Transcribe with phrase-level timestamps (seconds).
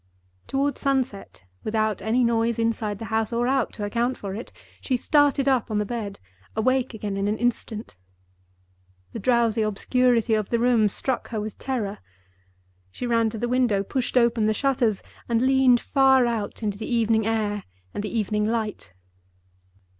[0.47, 5.69] Toward sunset—without any noise inside the house or out to account for it—she started up
[5.69, 6.19] on the bed,
[6.55, 7.95] awake again in an instant.
[9.13, 11.99] The drowsy obscurity of the room struck her with terror.
[12.89, 16.91] She ran to the window, pushed open the shutters, and leaned far out into the
[16.91, 18.93] evening air and the evening light.